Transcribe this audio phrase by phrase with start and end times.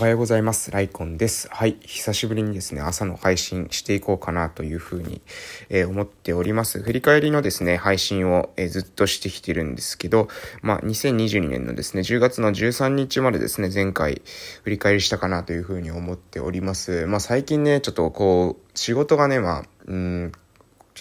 [0.00, 0.70] おはようございます。
[0.70, 1.46] ライコンです。
[1.50, 1.76] はい。
[1.82, 5.20] 久しぶりにですね、朝の配信していこうかなというふうに、
[5.68, 6.80] えー、思っております。
[6.80, 10.28] 振り返りのですね、配信を、えー、ずっとしてきてるんですけど、
[10.62, 14.22] まあ、2022年のですね、10月の13日までですね、前回
[14.64, 17.04] 振り返りしたかなというふうに思っております。
[17.04, 20.32] まあ、最近ね、ちょっとこう、仕事がね、まあ、うん、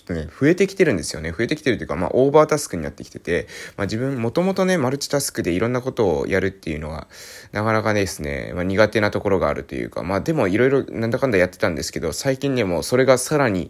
[0.10, 1.32] とね、増えてきてるんですよね。
[1.32, 3.48] 増えてきてるというか、まあ、オーバータスクになってきてて、
[3.78, 7.08] まあ、自分、もともとね、マルチタスクでいろんなことをやるっていうのは、
[7.52, 13.70] なかなかですね、まあ、苦手なところがあるというか、まあ、でもいろいろなんだかんだやってたんですけど、最近ね、もうそれがさらに、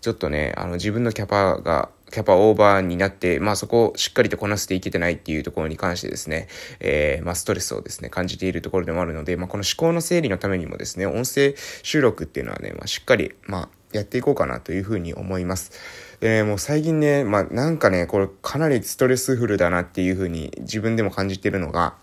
[0.00, 6.46] ちょっとね、あの、自分のキャパが、キャパオーバーになって、まあそこをしっかりとこなしていけてないっていうところに関してですね、
[6.78, 15.72] えー、まあストレスをですね、感じているところでもあるので、まあこの思考の整理のためにもですね、音声収録っていうのはね、まあしっかり、まあやっていこうかなというふうに思います。
[16.20, 21.94] で、もう最近ね、まあなんかね、これかなりストレスフルだなっていうふうに自分でも感じてるのが、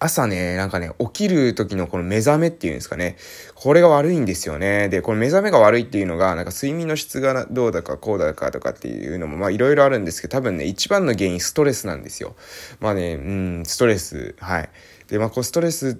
[0.00, 3.16] 朝ね、なんかね、起きる時のこの目覚めっていうんですかね。
[3.56, 4.88] これが悪いんですよね。
[4.88, 12.36] で、この目覚めが悪いっていうのが、なんか睡眠の質がどうだかこうだかとかっていうのも、まあいろいろあるんですけど、多分ね、一番の原因ストレスなんですよ。
[12.78, 14.70] まあね、うん、ストレス、はい。
[15.08, 15.98] で、まあこうストレス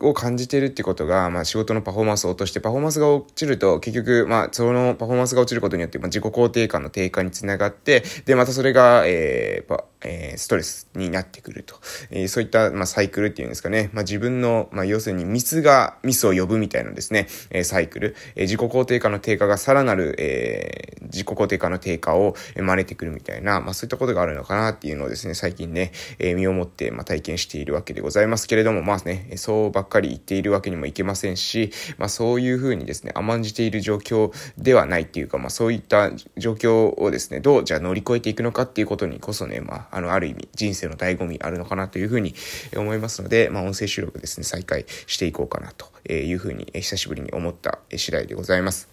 [0.00, 11.76] を感じてるってことが、まあ仕事のパフォーマンスを落として、パフォーマンスが落ちると、結局、まあそのパフォーマンスが落ちることによって、まあ自己肯定感の低下につながって、で、またそれが、えー、えー、ストレスになってくると。
[12.10, 13.90] えー、そういった、まあ、サイクルっていうんですかね。
[13.92, 18.16] まあ、自分の、まあ、要するにミスがミスを呼ぶみたいなですね、えー、サイクル。
[18.34, 42.34] えー、自己肯定感の低下がさらなる、えー、自己肯定感の低下を招いてくるみたいな、まあ、そういったことがあるのかなっていうのをですね、最近ね、えー、身をもって、まあ、体験しているわけでございますけれども、まあね、そうばっかり言っているわけにもいけませんし、まあ、そういうふうにですね、甘んじている状況ではないっていうか、まあ、そういった状況をですね、どうじゃあ乗り越えていくのかっていうことにこそね、まあ、あの、ある意味、人生の醍醐味あるのかなというふうに
[42.76, 48.88] 思いますので、まあ、音声収録ですね、再開していこうかなというふうに、久しぶりに思った次第でございます。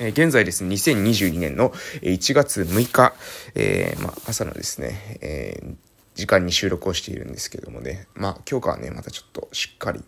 [0.00, 3.14] え現在ですね、2022年の1月6日、
[3.54, 5.74] えー、まあ、朝のですね、えー、
[6.14, 10.02] 時間に収録をしているんですけどもね、まあ今日からね、またちょっとしっかり、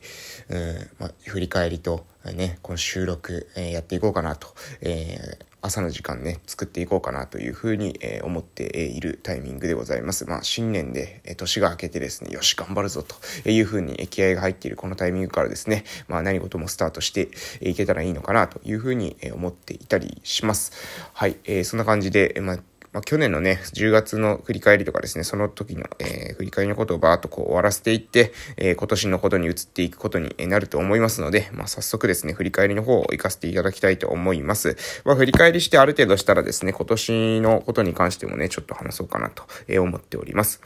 [0.48, 4.48] うん、まあ、振り返りと、ね、この収録、えー、やっていこうかなと、
[4.80, 10.24] えー、朝の時間ね、作っていこうかなというふうに、えー、思っているタイミングでございます。
[10.24, 17.28] まあ、新年で、えー、年が明けてですね、よし、頑張るぞというふうに気合が入っているこのタイミングからですね、まあ、何事もスタートして
[17.60, 20.72] いけたらいいのかなというふうに思っていたりします。
[21.12, 22.58] はい、えー、そんな感じで、まあ
[22.98, 34.76] まあ、去年のね、10月の振り返りとかですね、その時の、えー、振り返りのことをバーっとこう終わらせていって、えー、今年のことに移っていくことになると思いますので、まあ、早速ですね、振り返りの方を活かせていただきたいと思います。
[35.04, 39.44] まあ、振り返りしてある程度したらですね、今年のことに関してもね、ちょっと話そうかなと
[39.80, 40.60] 思っております。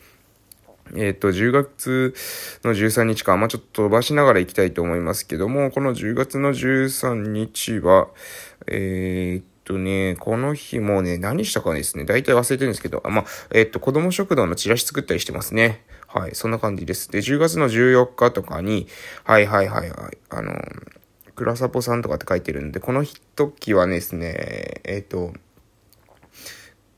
[0.97, 2.14] えっ、ー、と、10月
[2.64, 8.09] の13日か、まあ、ちょっと飛ばしながら行きたいと思いますけども、この10月の13日は、
[8.66, 15.84] えー、とね、この日もね、何したかですね、大体忘れてるんですけど、あまあ、えっと、子供食堂のチラシ作ったりしてますね。
[16.06, 17.10] はい、そんな感じです。
[17.10, 18.87] で、10月の14日とかに、
[19.25, 20.53] はいはいはいはい、あの、
[21.34, 25.32] クラサポさんとかって書いてるんで、この時はですね、えっと、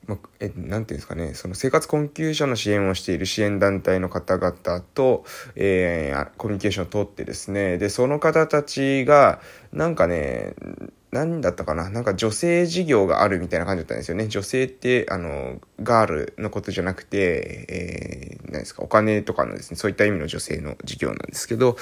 [0.07, 5.25] まえ、なんていうんですかね、その生活困窮者の支援をしている支援団体の方々と、
[5.55, 9.41] えー、コミュニケーションを取ってですね、で、その方たちが、
[9.73, 10.55] なんかね、
[11.15, 11.89] 何だったかな？
[11.89, 14.27] なんか女性事業があるみたいな感じだったんですよね。
[14.27, 21.77] 女性って、あの、ガールのことじゃなくて、えー、何ですか、お金とかのですね、そういった意味の女性の事業なんですけど、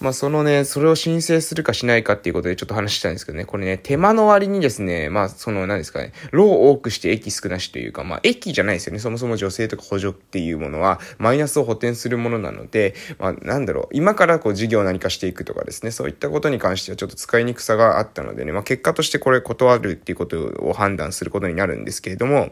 [0.00, 8.98] まあそのね、それを申請するかしないかっていうことでちょっと話したんですけどね、これね、手間の割にですね、まあその、何ですかね、労を多くして益少なしというか、まあ益じゃないですよね。
[8.98, 22.50] そもそも女性とか補助っていうものは、マイナスを補填するものなので、まあなんだろう、今からこう事業を何かしていくとかですね、そういったことに関してはちょっと使いにくさがあったのでね、まあ結果としてこれ断るっていうことを判断することになるんですけれども、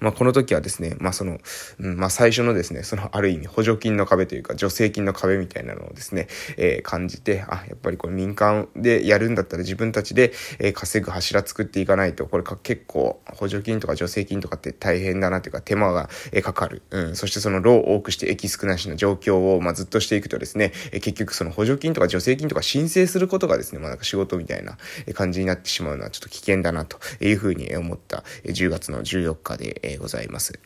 [0.00, 1.38] まあ、この時はですね、まあ、その、
[1.78, 16.82] うん、まあ、最初のですね、その、ある意味、補助金の壁というか、助成金の壁みたいなのをですね、えー、感じて、あ、やっぱりこれ民間でやるんだったら自分たちで、えー、稼ぐ柱作っていかないと、これか結構、補助金とか助成金とかって大変だなというか、手間が、えー、かかる。
[16.90, 24.76] うん、そしてその、労を多くして益少なしの状況を、まあ、ずっとしていくとですね、えー、結局その補助金とか助成金とか申請することがですね、まあ、なんか仕事みたいな
[25.14, 30.58] 感じになってしまうのはちょっと危険だなというふうに思った10月の14日で、でございます。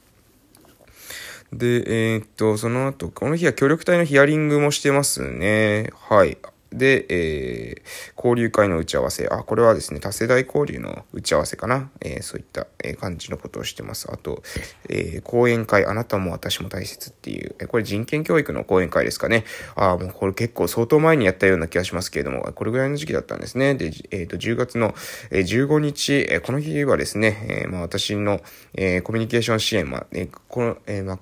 [1.52, 5.92] で、えー、っと、その後、この日は協力隊のヒアリングもしてますね。
[6.08, 6.38] はい。
[6.76, 9.26] で、えー、交流会の打ち合わせ。
[9.28, 11.90] あ、これはですね、多世代交流の打ち合わせかな。
[12.00, 14.08] えー、そういった、え感じのことをしてます。
[14.10, 14.42] あと、
[14.88, 19.44] えー、講演会、あなたも私も大切っていう、えこれ人権教育の講演会ですかね。
[19.74, 23.74] ああ、もうこれ結構相当前にやったような気がしますけれども、これぐらいの時期だったんですね。
[23.74, 24.94] で、えっ、と、10月の
[25.30, 28.40] 15日、えこの日はですね、えまあ私の、
[28.74, 31.18] えコミュニケーション支援、まあ、えこの、えまあ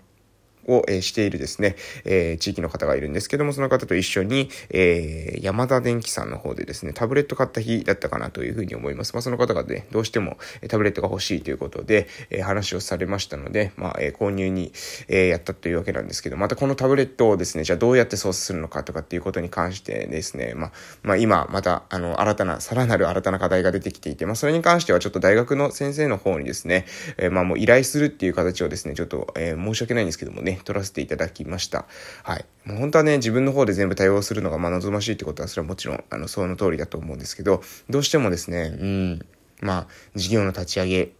[0.67, 9.13] を、しているですね、え、地域の方がいるんですけども、その方と一緒に、えー、山田電機さんの方でですね、タブレット買った日だったかなというふうに思います。
[9.15, 10.37] まあ、その方がね、どうしても
[10.69, 14.73] タブレットが欲しいということで、え、話をされましたので、まあ、え、購入に、
[15.09, 20.73] え、やったというわけなんですけど、またこのタブレットをですね、じゃあどうやって操作するのかとかっていうことに関してですね、まあ、
[21.03, 26.87] まあ、今、また、あの、新たな、さらなる新たな課題が出てきていて、まあ、それに関してはちょっと大学の先生の方にですね、
[27.19, 31.85] え、まあ、もう依頼するっていう形をですね、ちょっと、えー、申し訳ないんですけどもね、取らせていただききました。
[32.23, 32.47] はい。
[32.65, 39.27] もう本当はね、自分の方で全部対応するのがまあ望ましいってことは、それはもちろん、あの、その通りだと思うんですけど、どうしてもですね、うん、
[39.61, 41.13] まあ、事業の立ち上げ、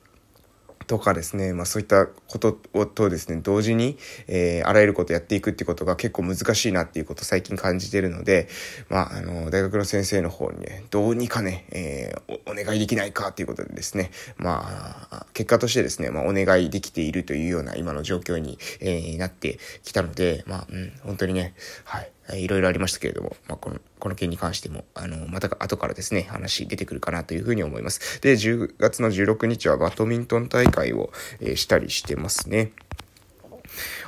[0.87, 3.97] とかですね、まあそういったこととですね、同時に、
[4.27, 8.49] えー、あらゆることやっていくってことが結構難しいなっていうことを最近感じてるので、
[8.89, 21.55] まあ、あの、大学の先生の方にね、どうにかね、えー、お願いできないかっていうことでですね、まあ、結果としてですね、まあお願いできているというような今の状況に、えー、なってきたので、まあ、うん、本当にね、
[21.85, 28.21] はい、いろいろありましたけれども、まあ、この、この件に関しても、あの、また後からですね、話出てくるかなというふうに思います。
[28.23, 32.73] で、10月の16日はバドミントン大会を、えー、したりしてますね。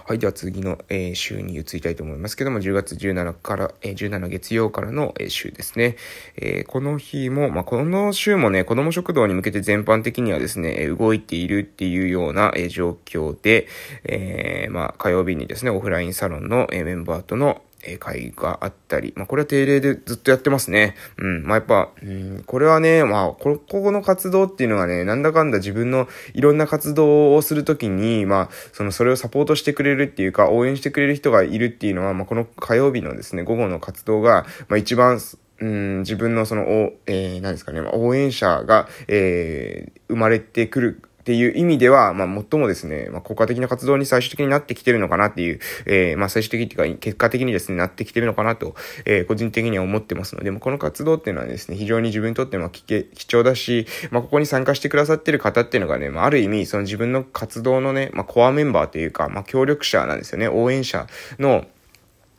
[0.07, 0.19] はい。
[0.19, 5.97] では次の、えー、週に移りたいと思いますけども、10月17から、えー、17月曜からの、えー、週ですね。
[6.37, 13.67] え、この日も、まあ、この週もね、子供食堂に向けて全般的にはですね、動いているっていうような、え、状況で、
[14.05, 20.95] え、まあ、火曜日にですね、オフラインサロンの、え、メンバーとの、え会があったり、まあ、これは定例でずっとやってますね。
[21.19, 21.43] うん。
[21.45, 35.21] まあ、やっぱ、うん、これはね、まあ、ここの活動っていうのがね、なんだかんだ自分のいろんな活動をするときに、まあ、その、それをサポートしてくれるっていうか、応援してくれる人がいるっていうのは、まあ、この火曜日のですね、午後の活動が、まあ、一番、
[35.59, 61.09] うん、自分のその、お、えー、何ですかね、応援者が、えー、生まれてくるっていう意味では、まあ、最もですね、まあ、効果的な活動に最終的になってきてるのかなっていう、えー、まあ、最終的っていうか、結果的にですね、なってきてるのかなと、えー、個人的には思ってますので、ま、この活動っていうのはですね、非常に自分にとっても貴重だし、まあ、ここに参加してくださってる方っていうのがね、まあ、ある意味、その自分の活動のね、まあ、コアメンバーというか、まあ、協力者なんですよね、応援者
[61.41, 61.67] の、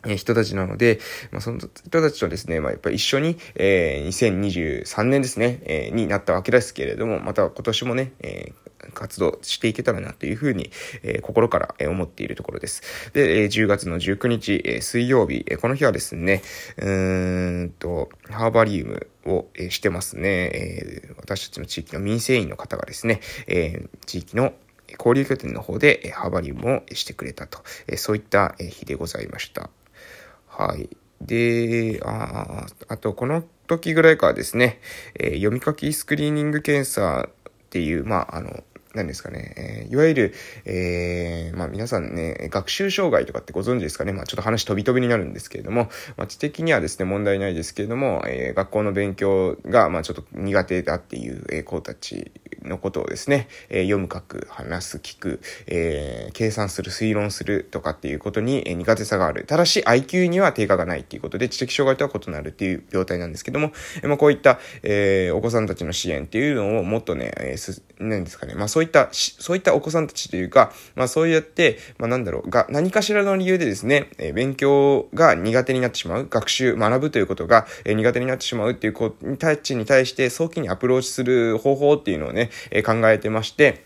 [0.05, 0.99] 人たちなので、
[1.31, 10.71] まあ、その人たちとですね、まあ、やっぱり一緒に、えー、2023年ですね、えー、になったわけですけれども、また今年もね、えー活動していけたらなというふうに、
[11.03, 12.81] え、心から、思っているところです。
[13.13, 16.41] で、え、10月の19日、え、水曜日、え、この日はですね、
[16.77, 21.09] うーんと、ハーバリウムを、してますね、え。
[21.17, 24.53] 私たちの地域の民生委員の方がですね、え、地域の
[24.97, 29.69] 交流拠点の方で、ハーバリウムをしてくれたと、え、そういった、日でございました。
[30.47, 30.89] はい。
[31.21, 34.79] で、ああと、この時ぐらいからですね、
[35.15, 38.63] え、読み書きスクリーニング検査っていう、まあ、あの、
[38.97, 40.33] 何ですかね、えー、いわゆる、
[40.65, 52.31] えー、まあ皆さんね、学習障害とかってご存知ですかね、まあちょっと話飛び飛びになるんですけれども、まあ知的にはですね、問題ないですけれども、えー、学校の勉強が、まあちょっと苦手だっていう、子たち
[52.67, 59.45] のことをですね、えー、読む、書く、話す、聞く、えー、計算する、推論するとかっていうことに、えー、苦手さがある。
[59.45, 83.85] ただし IQ には低下がないっていうことで、知的障害とは異なるっていう病態なんですけども、えー、まあこういった、えー、お子さんたちの支援っていうのをもっとね、えー、す、何ですかね、まあそういった、そういったお子さんたちというか、まあそうやって、まあなんだろう、が、何かしらの理由でですね、えー、勉強が苦手になってしまう、学習、学ぶということが、えー、苦手になってしまうっていう子たちに対して早期にアプローチする方法っていうのをね、え、考えてまして、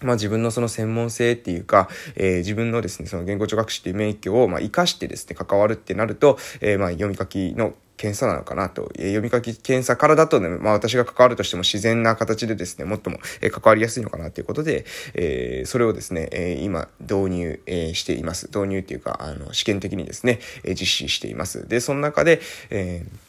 [0.00, 18.46] まあ自分のその専門性っていうか、えー、自分のですね、その言語聴覚士っていう免許を、まあ活かしてですね、関わるってなると、えー、まあ読み書きの検査なのかなと、えー、読み書き検査からだとね、まあ私が関わるとしても自然な形でですね、もっとも、えー、関わりやすいのかなということで、えー、それをですね、えー、今導入、えー、しています。
[18.46, 21.66] 導入っていうか、あの、試験的にですね、えー、実施しています。
[21.66, 22.40] で、その中で、
[22.70, 23.27] えー、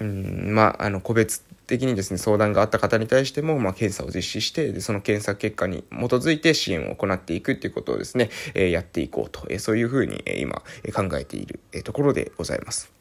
[0.00, 10.62] うん、まあ、あの、個別的にですね、相談があった方に対しても、まあ、検査を実施して、で、その検査結果に基づいて支援を行っていくということをですね、えー、やっていこうと、えー、そういうふうに、えー、今、
[10.94, 12.97] 考えている、えー、ところでございます。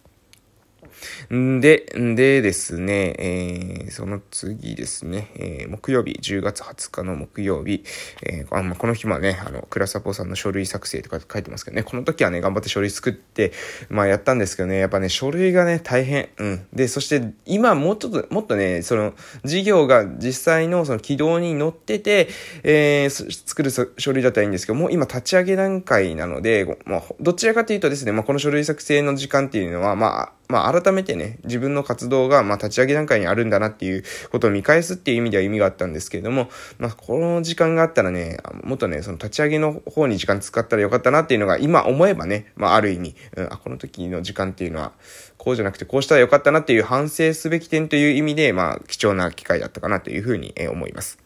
[1.33, 7.83] んで、んでですね、えー、その次ですね、えー、木曜日、10月20日の木曜日、
[8.23, 13.51] えー、あまあ、この日はね、あの、クラサポさんの書類作成とか書いてますけどね、この時はね、頑張って書類作って、
[13.89, 16.29] まあやったんですけどね、やっぱね、書類がね、大変。
[16.37, 16.67] うん。
[16.73, 19.13] で、そして、今もうちょっと、もっとね、その、
[19.43, 22.29] 事業が実際のその軌道に乗ってて、
[22.63, 23.09] えー、
[23.45, 44.93] 作る書類だったらいいんですけど、もう今立ち上げ段階なので、まあ、どちらかというとですね、まあ、この書類作成の時間っていうのは、まあ、まあ、改改めてね、自分の活動が、ま、立ち上げ段階にあるんだなっていうことを見返すっていう意味では意味があったんですけれども、まあ、この時間があったらね、もっとね、その立ち上げの方に時間使ったらよかったなっていうのが、今思えばね、まあ、ある意味、うん、あ、この時の時間っていうのは、
[45.37, 51.19] こうじゃなくてこうしたらよかったなっていう反省すべき点という意味で、まあ、貴重な機会だったかなというふうに思います。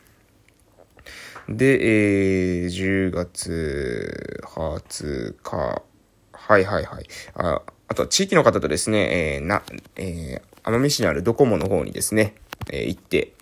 [1.48, 5.84] で、えー、10月20日、
[6.32, 7.06] はいはいはい。
[7.36, 9.64] ああとは地域の方とですね、えー、な、
[9.98, 12.36] えー、奄美市にあるドコモの方にですね、
[12.72, 13.34] えー、行って、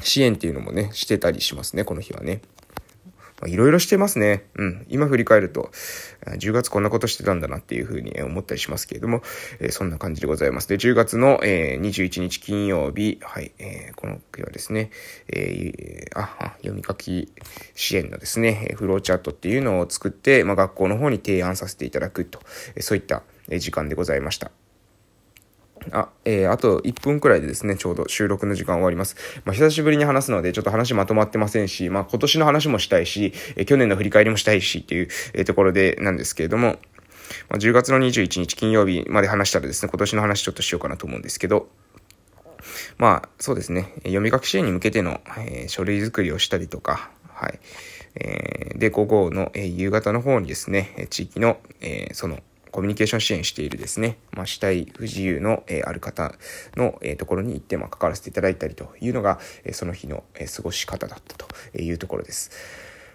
[0.00, 2.42] 支援っていうのもね、してたりしますね、この日はね。
[3.46, 4.44] いろいろしてますね。
[4.56, 4.86] うん。
[4.90, 5.70] 今振り返ると、
[6.26, 9.22] 10月こんなことしてたんだなっていうふうに思ったりしますけれども、
[9.60, 10.68] えー、そんな感じでございます。
[10.68, 14.90] で、10月の、えー、21日金曜日、はい、えー、この日はですね、
[15.28, 17.32] えー、あ、読み書き
[17.74, 22.40] 支援のですね、フローチャートっていうのを作って、まあ、学校の方に提案させていただくと、
[22.80, 24.50] そういった時間でございました。
[25.92, 29.16] あ、えー、あと1分くらいでですね、ちょうど収録の時間終わります。
[29.44, 36.78] まあ、久しぶりに話すので、ちょっと話まとまってませんし、まあ、今年の話もしたいし、えー、去年の振り返りもしたいしっていう、えー、ところでなんですけれども、
[37.48, 41.68] まあ、10月の21日金曜日まで話したらですね、今年の話ちょっとしようかなと思うんですけど、
[42.98, 47.58] まあ、そうですね、読み書き支援に向けての、えー、書類作りをしたりとか、はい。
[48.16, 52.38] えー、で、午後の、えー、夕方の方にですね、地域の、えー、その、
[52.74, 56.34] コミュニケーション支援しているですね、まあ、死体不自由の、えー、ある方
[56.74, 61.46] の、えー、ところに行って、まあ、関わらせていただいたりというのが、えー、その日の、えー、過ごし方だったと
[61.78, 62.50] いうところです。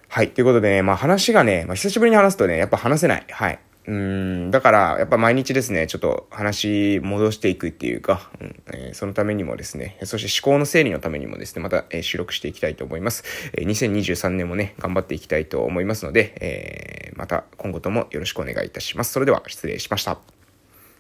[0.08, 0.32] はい。
[0.32, 3.26] ということでね、まあ話がね、まあ久しぶりに話すとね、やっぱ話せない。
[3.30, 3.60] はい。
[3.90, 13.24] うん、だから、やっぱ毎日ですね、ちょっと話戻していくっていうか、うんえー、そのためにもですね、そして思考の整理のためにもですね、また、えー、収録していきたいと思います。
[13.58, 19.12] えー、2023年もね、頑張っていきたいと思いますので、えー、また今後ともよろしくお願いいたします。
[19.12, 20.39] それでは失礼しました。